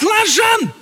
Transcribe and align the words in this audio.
pleasant. 0.00 0.79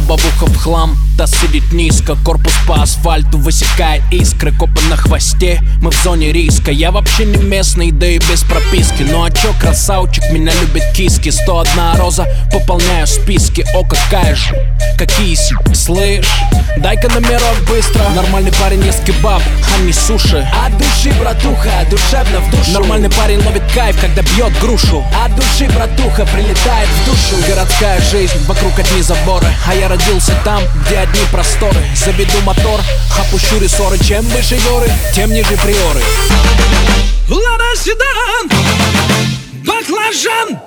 Воздуха 0.00 0.46
в 0.46 0.56
хлам 0.56 0.96
Таз 1.16 1.30
сидит 1.30 1.72
низко, 1.72 2.14
корпус 2.14 2.52
по 2.68 2.82
асфальту 2.82 3.38
высекает 3.38 4.02
искры. 4.10 4.52
Копы 4.52 4.82
на 4.90 4.98
хвосте, 4.98 5.62
мы 5.80 5.90
в 5.90 5.94
зоне 6.02 6.30
риска. 6.30 6.70
Я 6.70 6.90
вообще 6.90 7.24
не 7.24 7.42
местный, 7.42 7.90
да 7.90 8.06
и 8.06 8.18
без 8.18 8.42
прописки. 8.42 9.02
Ну 9.02 9.24
а 9.24 9.30
чё, 9.30 9.54
красавчик, 9.58 10.30
меня 10.30 10.52
любит 10.60 10.82
киски. 10.94 11.30
101 11.30 11.98
роза, 11.98 12.26
пополняю 12.52 13.06
списки. 13.06 13.64
О, 13.74 13.82
какая 13.82 14.34
же, 14.34 14.54
какие 14.98 15.34
си, 15.34 15.56
слышь. 15.72 16.28
Дай-ка 16.76 17.08
номерок 17.08 17.56
быстро. 17.66 18.02
Нормальный 18.14 18.52
парень 18.52 18.84
ест 18.84 19.02
кебаб, 19.04 19.40
а 19.74 19.82
не 19.82 19.94
суши. 19.94 20.46
От 20.66 20.76
души, 20.76 21.10
братуха, 21.18 21.70
душевно 21.90 22.40
в 22.40 22.50
душу. 22.50 22.72
Нормальный 22.72 23.08
парень 23.08 23.42
ловит 23.42 23.62
кайф, 23.74 23.98
когда 23.98 24.20
бьет 24.20 24.52
грушу. 24.60 25.02
От 25.24 25.34
души, 25.34 25.66
братуха, 25.74 26.26
прилетает 26.26 26.88
в 26.88 27.06
душу. 27.06 27.42
Городская 27.48 27.98
жизнь, 28.10 28.38
вокруг 28.46 28.78
одни 28.78 29.00
заборы 29.00 29.46
А 29.66 29.74
я 29.74 29.85
родился 29.88 30.34
там, 30.44 30.62
где 30.84 30.98
одни 30.98 31.20
просторы. 31.30 31.82
Заведу 31.94 32.40
мотор, 32.42 32.80
опущу 33.18 33.58
рессоры. 33.58 33.98
Чем 33.98 34.24
выше 34.26 34.56
горы, 34.68 34.90
тем 35.14 35.32
ниже 35.32 35.56
приоры. 35.62 36.00
Лада 37.28 37.76
седан, 37.76 38.48
баклажан. 39.64 40.58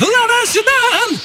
Лада 0.00 0.46
седан, 0.46 1.20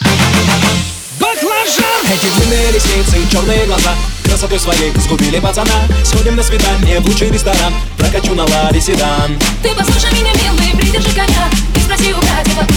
баклажан. 1.19 2.05
Эти 2.13 2.27
длинные 2.27 2.71
ресницы 2.71 3.31
черные 3.31 3.65
глаза 3.65 3.95
Красотой 4.23 4.59
своей 4.59 4.91
сгубили 4.95 5.39
пацана. 5.39 5.87
Сходим 6.03 6.35
на 6.35 6.43
свидание 6.43 6.99
в 6.99 7.05
лучший 7.05 7.29
ресторан. 7.29 7.73
Прокачу 7.97 8.33
на 8.33 8.45
ладе 8.45 8.81
седан. 8.81 9.37
Ты 9.61 9.69
послушай 9.75 10.11
меня, 10.13 10.31
милый, 10.33 10.75
придержи 10.75 11.09
коня 11.13 11.49
И 11.75 11.79
спроси 11.79 12.13
у 12.13 12.17
братьев, 12.17 12.72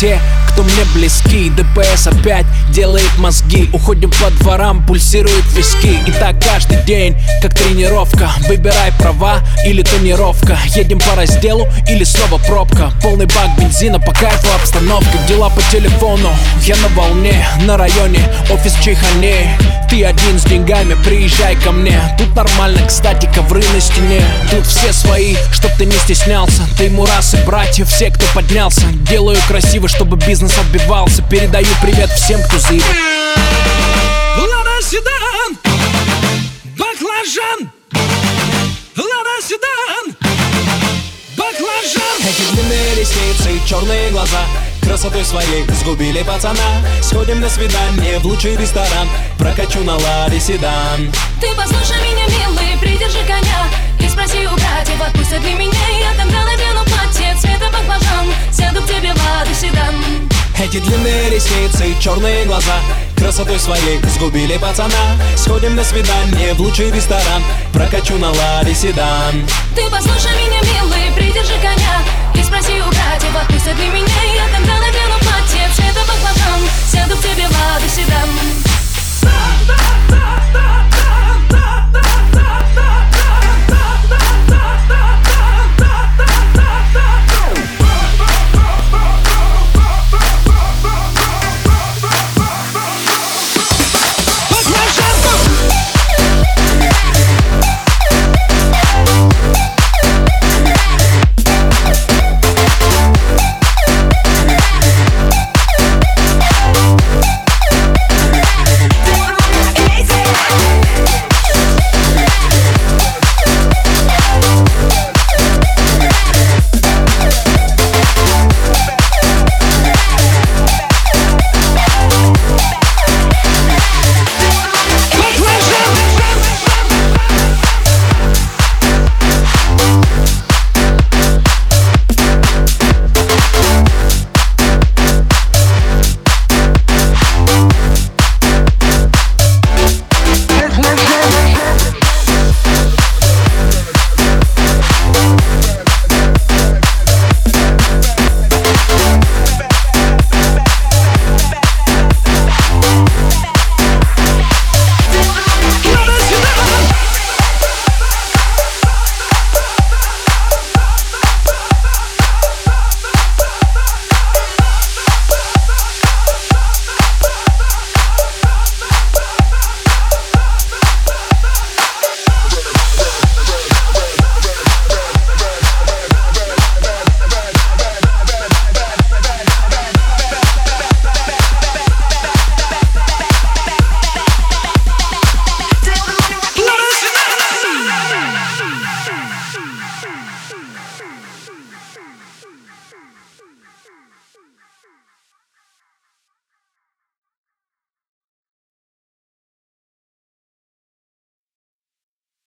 те, 0.00 0.20
кто 0.58 0.64
мне 0.64 0.84
близки. 0.92 1.50
ДПС 1.50 2.08
опять 2.08 2.44
делает 2.70 3.08
мозги. 3.18 3.70
Уходим 3.72 4.10
по 4.10 4.28
дворам, 4.40 4.84
пульсируют 4.84 5.44
виски. 5.54 6.00
И 6.04 6.10
так 6.10 6.42
каждый 6.42 6.82
день, 6.82 7.16
как 7.40 7.54
тренировка. 7.54 8.28
Выбирай 8.48 8.90
права 8.98 9.38
или 9.64 9.82
тонировка. 9.82 10.58
Едем 10.74 10.98
по 10.98 11.14
разделу 11.14 11.68
или 11.88 12.02
снова 12.02 12.42
пробка. 12.42 12.90
Полный 13.00 13.26
бак 13.26 13.56
бензина, 13.56 14.00
по 14.00 14.12
кайфу 14.12 14.48
обстановка. 14.60 15.16
Дела 15.28 15.48
по 15.48 15.62
телефону, 15.70 16.30
я 16.64 16.74
на 16.76 16.88
волне 16.88 17.46
На 17.64 17.76
районе, 17.76 18.20
офис 18.50 18.72
в 18.72 18.82
Чайхане. 18.82 19.56
Ты 19.88 20.04
один 20.04 20.38
с 20.38 20.44
деньгами, 20.44 20.94
приезжай 21.02 21.54
ко 21.56 21.72
мне. 21.72 21.98
Тут 22.18 22.34
нормально, 22.36 22.80
кстати, 22.86 23.30
ковры 23.34 23.62
на 23.72 23.80
стене. 23.80 24.20
Тут 24.50 24.66
все 24.66 24.92
свои, 24.92 25.34
чтоб 25.50 25.70
ты 25.78 25.86
не 25.86 25.96
стеснялся. 25.96 26.62
Ты 26.76 26.90
мурасы, 26.90 27.38
братья, 27.46 27.86
все, 27.86 28.10
кто 28.10 28.26
поднялся. 28.34 28.82
Делаю 29.08 29.38
красиво, 29.48 29.88
чтобы 29.88 30.18
бизнес 30.18 30.47
отбивался. 30.56 31.22
Передаю 31.22 31.66
привет 31.82 32.10
всем, 32.10 32.40
кто 32.44 32.58
заебал 32.58 32.86
Лада 34.36 34.82
седан, 34.82 35.58
баклажан! 36.78 37.70
Лада 38.96 39.42
седан, 39.42 40.16
баклажан! 41.36 42.20
Эти 42.20 42.54
длинные 42.54 42.94
ресницы 42.94 43.52
и 43.52 43.68
черные 43.68 44.10
глаза 44.10 44.44
Красотой 44.88 45.22
своей 45.22 45.66
сгубили 45.68 46.22
пацана. 46.22 46.82
Сходим 47.02 47.40
на 47.40 47.48
свидание 47.50 48.18
в 48.20 48.24
лучший 48.24 48.56
ресторан. 48.56 49.06
Прокачу 49.38 49.80
на 49.84 49.96
ладе 49.96 50.40
седан. 50.40 51.12
Ты 51.42 51.48
послушай 51.54 52.00
меня, 52.02 52.26
милый, 52.26 52.78
придержи 52.80 53.18
коня. 53.26 53.68
И 54.00 54.08
спроси 54.08 54.46
у 54.46 54.54
братьев, 54.54 55.00
отпустят 55.06 55.44
ли 55.44 55.52
меня. 55.52 55.88
Я 56.00 56.14
тогда 56.16 56.42
надену 56.42 56.84
платье 56.86 57.36
цвета 57.38 57.66
баклажан 57.66 57.87
эти 60.68 60.80
длинные 60.80 61.30
ресницы, 61.30 61.98
черные 61.98 62.44
глаза. 62.44 62.74
Красотой 63.16 63.58
своей 63.58 63.98
сгубили 64.04 64.58
пацана. 64.58 65.16
Сходим 65.34 65.74
на 65.74 65.82
свидание 65.82 66.52
в 66.52 66.60
лучший 66.60 66.90
ресторан. 66.90 67.42
Прокачу 67.72 68.18
на 68.18 68.30
ладе 68.30 68.74
седан. 68.74 69.46
Ты 69.74 69.88
послушай 69.88 70.30
меня, 70.36 70.60
милый, 70.60 71.10
придержи 71.16 71.54
коня. 71.62 72.02
И 72.34 72.42
спроси 72.42 72.82
у 72.82 72.90
братьев, 72.90 73.34
отпустят 73.34 73.78
ли 73.78 73.88
меня. 73.88 74.22
Я 74.34 74.44
тогда 74.54 74.78
надену 74.78 75.18
платье, 75.20 75.70
все 75.72 75.84
это 75.84 76.00
по 76.00 76.12
баклажан. 76.12 76.60
Сяду 76.92 77.16
к 77.16 77.20
тебе 77.22 77.48
в 77.48 77.52
ладе 77.52 77.88
седан. 77.88 78.28